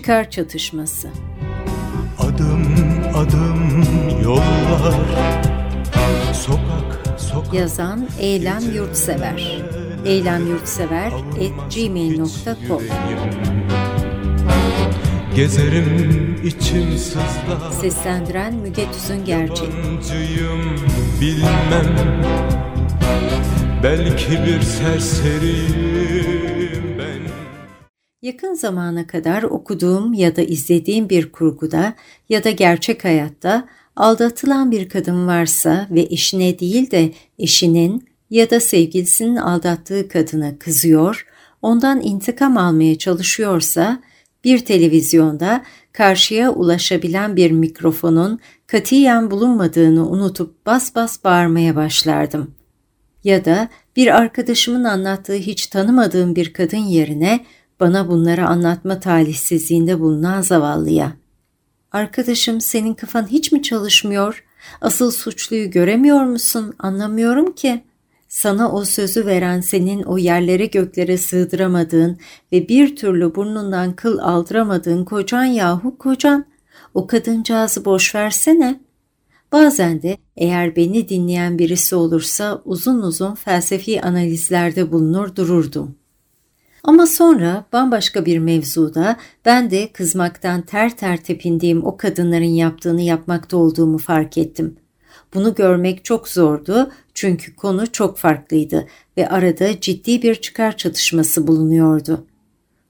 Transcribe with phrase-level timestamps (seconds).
[0.00, 1.08] Çıkar çatışması.
[2.18, 2.66] Adım
[3.14, 3.84] adım
[4.24, 4.94] yollar
[6.32, 9.62] Sokak sokak Yazan Eylem Yurtsever.
[10.04, 12.82] Eylem Yurtsever at gmail.com
[15.36, 19.68] Gezerim içim sızlar Seslendiren Müge Tüzün Gerçek.
[21.20, 21.96] Bilmem
[23.82, 25.99] Belki bir serseriyim ben
[28.22, 31.94] Yakın zamana kadar okuduğum ya da izlediğim bir kurguda
[32.28, 38.60] ya da gerçek hayatta aldatılan bir kadın varsa ve eşine değil de eşinin ya da
[38.60, 41.26] sevgilisinin aldattığı kadına kızıyor,
[41.62, 44.02] ondan intikam almaya çalışıyorsa
[44.44, 52.54] bir televizyonda karşıya ulaşabilen bir mikrofonun katiyen bulunmadığını unutup bas bas bağırmaya başlardım.
[53.24, 57.44] Ya da bir arkadaşımın anlattığı hiç tanımadığım bir kadın yerine
[57.80, 61.12] bana bunları anlatma talihsizliğinde bulunan zavallıya.
[61.92, 64.44] Arkadaşım senin kafan hiç mi çalışmıyor?
[64.80, 66.74] Asıl suçluyu göremiyor musun?
[66.78, 67.82] Anlamıyorum ki.
[68.28, 72.18] Sana o sözü veren senin o yerlere göklere sığdıramadığın
[72.52, 76.44] ve bir türlü burnundan kıl aldıramadığın kocan yahu kocan.
[76.94, 78.80] O kadıncağızı boş versene.
[79.52, 85.99] Bazen de eğer beni dinleyen birisi olursa uzun uzun felsefi analizlerde bulunur dururdum.
[86.84, 93.56] Ama sonra bambaşka bir mevzuda ben de kızmaktan ter ter tepindiğim o kadınların yaptığını yapmakta
[93.56, 94.76] olduğumu fark ettim.
[95.34, 98.86] Bunu görmek çok zordu çünkü konu çok farklıydı
[99.16, 102.26] ve arada ciddi bir çıkar çatışması bulunuyordu.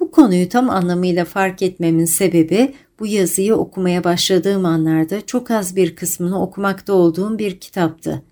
[0.00, 5.96] Bu konuyu tam anlamıyla fark etmemin sebebi bu yazıyı okumaya başladığım anlarda çok az bir
[5.96, 8.22] kısmını okumakta olduğum bir kitaptı.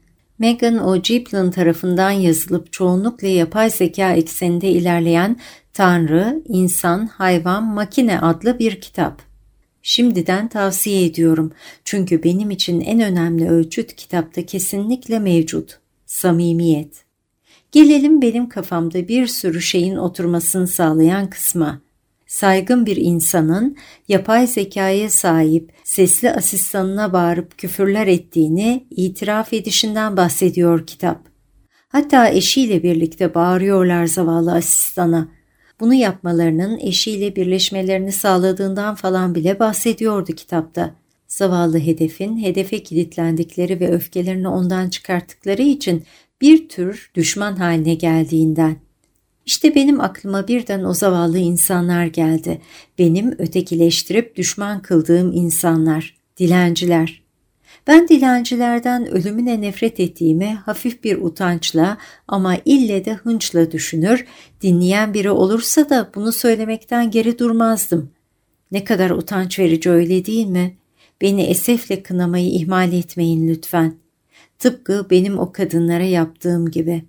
[0.42, 5.40] Megan O'Giplin tarafından yazılıp çoğunlukla yapay zeka ekseninde ilerleyen
[5.72, 9.22] Tanrı, İnsan, Hayvan, Makine adlı bir kitap.
[9.82, 11.52] Şimdiden tavsiye ediyorum
[11.84, 15.78] çünkü benim için en önemli ölçüt kitapta kesinlikle mevcut.
[16.06, 17.04] Samimiyet.
[17.72, 21.80] Gelelim benim kafamda bir sürü şeyin oturmasını sağlayan kısma.
[22.32, 23.76] Saygın bir insanın
[24.08, 31.28] yapay zekaya sahip sesli asistanına bağırıp küfürler ettiğini itiraf edişinden bahsediyor kitap.
[31.88, 35.28] Hatta eşiyle birlikte bağırıyorlar zavallı asistana.
[35.80, 40.94] Bunu yapmalarının eşiyle birleşmelerini sağladığından falan bile bahsediyordu kitapta.
[41.28, 46.04] Zavallı hedefin hedefe kilitlendikleri ve öfkelerini ondan çıkarttıkları için
[46.40, 48.76] bir tür düşman haline geldiğinden.
[49.46, 52.60] İşte benim aklıma birden o zavallı insanlar geldi.
[52.98, 57.22] Benim ötekileştirip düşman kıldığım insanlar, dilenciler.
[57.86, 61.98] Ben dilencilerden ölümüne nefret ettiğimi hafif bir utançla
[62.28, 64.26] ama ille de hınçla düşünür,
[64.62, 68.10] dinleyen biri olursa da bunu söylemekten geri durmazdım.
[68.72, 70.76] Ne kadar utanç verici öyle değil mi?
[71.20, 73.94] Beni esefle kınamayı ihmal etmeyin lütfen.
[74.58, 77.04] Tıpkı benim o kadınlara yaptığım gibi.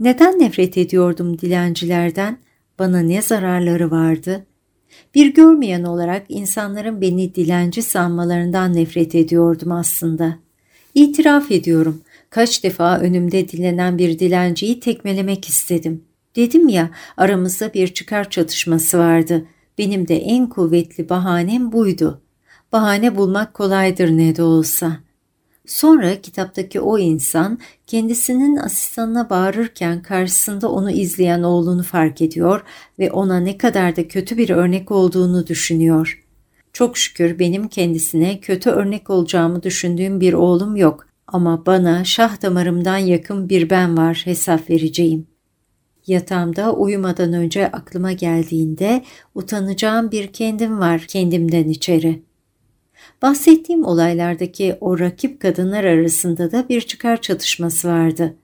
[0.00, 2.38] Neden nefret ediyordum dilencilerden?
[2.78, 4.46] Bana ne zararları vardı?
[5.14, 10.38] Bir görmeyen olarak insanların beni dilenci sanmalarından nefret ediyordum aslında.
[10.94, 12.02] İtiraf ediyorum.
[12.30, 16.04] Kaç defa önümde dilenen bir dilenciyi tekmelemek istedim.
[16.36, 19.44] Dedim ya aramızda bir çıkar çatışması vardı.
[19.78, 22.20] Benim de en kuvvetli bahanem buydu.
[22.72, 24.96] Bahane bulmak kolaydır ne de olsa.
[25.66, 32.62] Sonra kitaptaki o insan kendisinin asistanına bağırırken karşısında onu izleyen oğlunu fark ediyor
[32.98, 36.24] ve ona ne kadar da kötü bir örnek olduğunu düşünüyor.
[36.72, 42.98] Çok şükür benim kendisine kötü örnek olacağımı düşündüğüm bir oğlum yok ama bana şah damarımdan
[42.98, 45.26] yakın bir ben var hesap vereceğim.
[46.06, 49.04] Yatağımda uyumadan önce aklıma geldiğinde
[49.34, 52.33] utanacağım bir kendim var kendimden içeri.''
[53.22, 58.36] Bahsettiğim olaylardaki o rakip kadınlar arasında da bir çıkar çatışması vardı.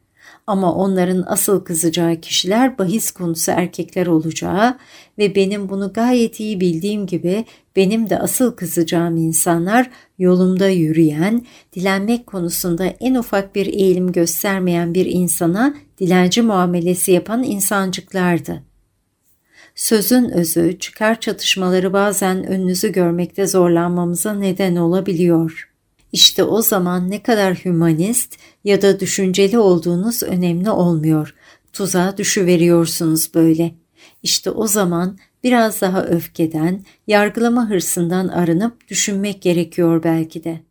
[0.47, 4.79] Ama onların asıl kızacağı kişiler bahis konusu erkekler olacağı
[5.19, 7.45] ve benim bunu gayet iyi bildiğim gibi
[7.77, 15.07] benim de asıl kızacağım insanlar yolumda yürüyen, dilenmek konusunda en ufak bir eğilim göstermeyen bir
[15.07, 18.70] insana dilenci muamelesi yapan insancıklardı.
[19.75, 25.71] Sözün özü, çıkar çatışmaları bazen önünüzü görmekte zorlanmamıza neden olabiliyor.
[26.13, 31.35] İşte o zaman ne kadar hümanist ya da düşünceli olduğunuz önemli olmuyor.
[31.73, 33.75] Tuzağa düşüveriyorsunuz böyle.
[34.23, 40.70] İşte o zaman biraz daha öfkeden, yargılama hırsından arınıp düşünmek gerekiyor belki de.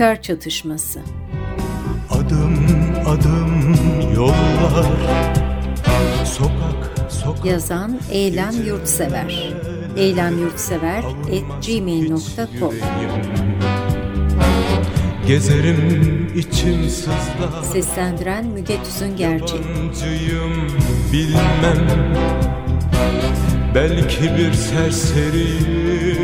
[0.00, 1.00] Çıkar çatışması.
[2.10, 2.66] Adım
[3.06, 3.74] adım
[4.14, 4.86] yollar
[6.24, 9.54] Sokak sokak Yazan Eylem Yurtsever.
[9.96, 12.74] Eylemyurtsever.gmail.com
[15.26, 17.62] Gezerim içim sızlar.
[17.72, 19.60] Seslendiren Müge Tüzün Gerçek
[21.12, 21.88] bilmem.
[23.74, 26.19] Belki bir serseriyim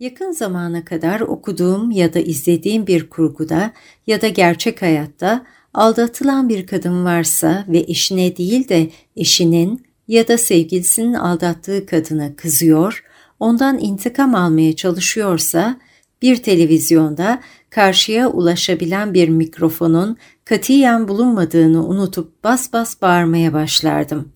[0.00, 3.72] Yakın zamana kadar okuduğum ya da izlediğim bir kurguda
[4.06, 10.38] ya da gerçek hayatta aldatılan bir kadın varsa ve eşine değil de eşinin ya da
[10.38, 13.04] sevgilisinin aldattığı kadına kızıyor,
[13.40, 15.80] ondan intikam almaya çalışıyorsa
[16.22, 17.40] bir televizyonda
[17.70, 24.32] karşıya ulaşabilen bir mikrofonun katiyen bulunmadığını unutup bas bas bağırmaya başlardım.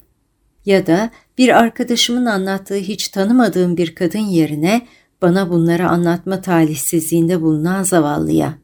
[0.66, 4.86] Ya da bir arkadaşımın anlattığı hiç tanımadığım bir kadın yerine
[5.22, 8.55] bana bunları anlatma talihsizliğinde bulunan zavallıya.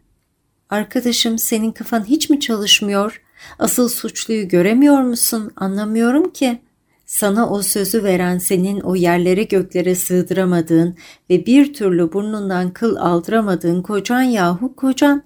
[0.70, 3.22] Arkadaşım senin kafan hiç mi çalışmıyor?
[3.58, 5.52] Asıl suçluyu göremiyor musun?
[5.56, 6.60] Anlamıyorum ki.
[7.06, 10.96] Sana o sözü veren senin o yerlere göklere sığdıramadığın
[11.30, 15.22] ve bir türlü burnundan kıl aldıramadığın kocan yahu kocan.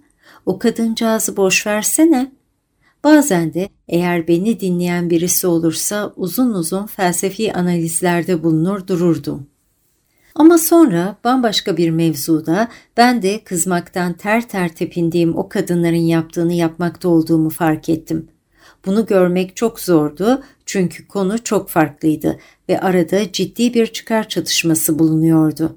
[0.47, 2.33] O kadıncağızı boş versene.
[3.05, 9.47] Bazen de eğer beni dinleyen birisi olursa uzun uzun felsefi analizlerde bulunur dururdum.
[10.41, 17.09] Ama sonra bambaşka bir mevzuda ben de kızmaktan ter ter tepindiğim o kadınların yaptığını yapmakta
[17.09, 18.29] olduğumu fark ettim.
[18.87, 22.39] Bunu görmek çok zordu çünkü konu çok farklıydı
[22.69, 25.77] ve arada ciddi bir çıkar çatışması bulunuyordu.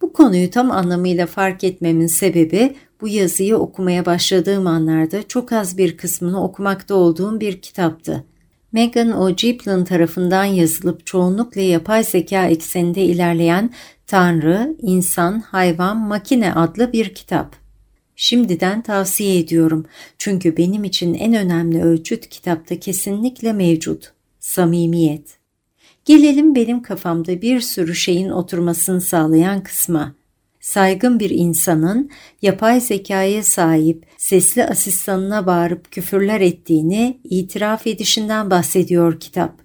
[0.00, 5.96] Bu konuyu tam anlamıyla fark etmemin sebebi bu yazıyı okumaya başladığım anlarda çok az bir
[5.96, 8.24] kısmını okumakta olduğum bir kitaptı.
[8.74, 9.36] Megan O.
[9.36, 13.70] Giplin tarafından yazılıp çoğunlukla yapay zeka ekseninde ilerleyen
[14.06, 17.56] Tanrı, İnsan, Hayvan, Makine adlı bir kitap.
[18.16, 19.86] Şimdiden tavsiye ediyorum
[20.18, 24.12] çünkü benim için en önemli ölçüt kitapta kesinlikle mevcut.
[24.40, 25.38] Samimiyet.
[26.04, 30.14] Gelelim benim kafamda bir sürü şeyin oturmasını sağlayan kısma.
[30.64, 32.10] Saygın bir insanın
[32.42, 39.62] yapay zekaya sahip sesli asistanına bağırıp küfürler ettiğini itiraf edişinden bahsediyor kitap.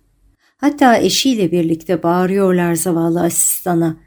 [0.57, 3.97] Hatta eşiyle birlikte bağırıyorlar zavallı asistana.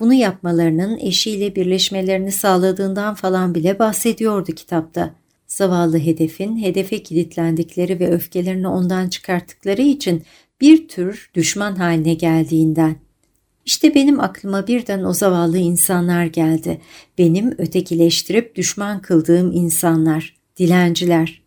[0.00, 5.14] Bunu yapmalarının eşiyle birleşmelerini sağladığından falan bile bahsediyordu kitapta.
[5.46, 10.22] Zavallı hedefin hedefe kilitlendikleri ve öfkelerini ondan çıkarttıkları için
[10.60, 13.09] bir tür düşman haline geldiğinden.
[13.66, 16.80] İşte benim aklıma birden o zavallı insanlar geldi.
[17.18, 21.42] Benim ötekileştirip düşman kıldığım insanlar, dilenciler.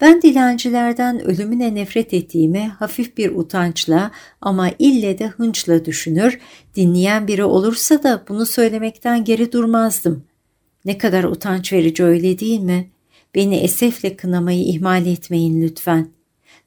[0.00, 4.10] Ben dilencilerden ölümüne nefret ettiğimi hafif bir utançla
[4.40, 6.38] ama ille de hınçla düşünür,
[6.76, 10.24] dinleyen biri olursa da bunu söylemekten geri durmazdım.
[10.84, 12.90] Ne kadar utanç verici öyle değil mi?
[13.34, 16.08] Beni esefle kınamayı ihmal etmeyin lütfen.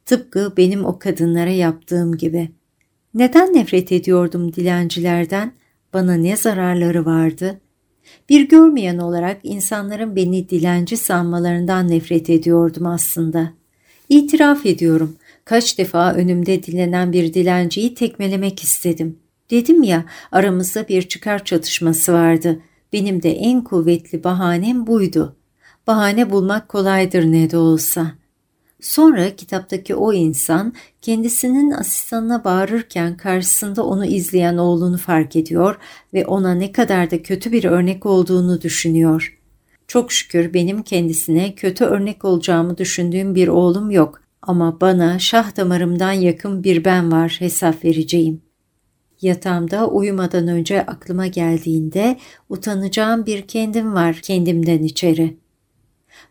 [0.06, 2.52] Tıpkı benim o kadınlara yaptığım gibi.
[3.18, 5.52] Neden nefret ediyordum dilencilerden?
[5.94, 7.62] Bana ne zararları vardı?
[8.30, 13.54] Bir görmeyen olarak insanların beni dilenci sanmalarından nefret ediyordum aslında.
[14.10, 15.16] İtiraf ediyorum,
[15.46, 19.20] kaç defa önümde dilenen bir dilenciyi tekmelemek istedim.
[19.52, 22.60] Dedim ya aramızda bir çıkar çatışması vardı.
[22.94, 25.36] Benim de en kuvvetli bahanem buydu.
[25.88, 28.12] Bahane bulmak kolaydır ne de olsa.
[28.82, 35.78] Sonra kitaptaki o insan kendisinin asistanına bağırırken karşısında onu izleyen oğlunu fark ediyor
[36.14, 39.38] ve ona ne kadar da kötü bir örnek olduğunu düşünüyor.
[39.88, 46.12] Çok şükür benim kendisine kötü örnek olacağımı düşündüğüm bir oğlum yok ama bana şah damarımdan
[46.12, 48.42] yakın bir ben var hesap vereceğim.
[49.22, 52.18] Yatağımda uyumadan önce aklıma geldiğinde
[52.50, 55.47] utanacağım bir kendim var kendimden içeri.''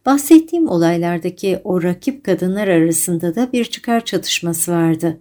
[0.07, 5.19] Bahsettiğim olaylardaki o rakip kadınlar arasında da bir çıkar çatışması vardı.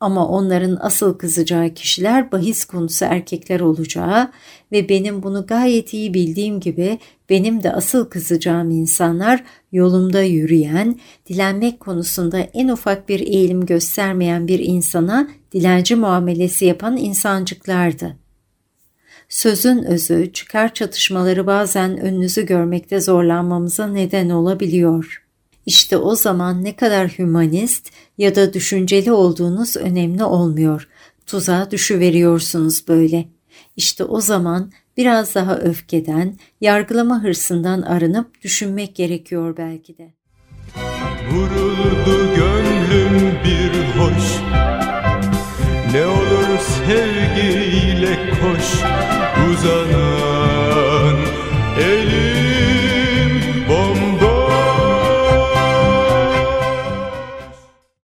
[0.00, 4.30] Ama onların asıl kızacağı kişiler bahis konusu erkekler olacağı
[4.72, 6.98] ve benim bunu gayet iyi bildiğim gibi
[7.30, 14.58] benim de asıl kızacağım insanlar yolumda yürüyen, dilenmek konusunda en ufak bir eğilim göstermeyen bir
[14.58, 18.21] insana dilenci muamelesi yapan insancıklardı.
[19.32, 25.22] Sözün özü, çıkar çatışmaları bazen önünüzü görmekte zorlanmamıza neden olabiliyor.
[25.66, 30.88] İşte o zaman ne kadar hümanist ya da düşünceli olduğunuz önemli olmuyor.
[31.26, 33.28] Tuzağa düşüveriyorsunuz böyle.
[33.76, 40.12] İşte o zaman biraz daha öfkeden, yargılama hırsından arınıp düşünmek gerekiyor belki de.
[41.30, 44.40] Vuruldu gönlüm bir hoş
[45.92, 46.31] Ne olur
[46.62, 48.66] sevgiyle koş
[49.50, 50.01] uzanan elim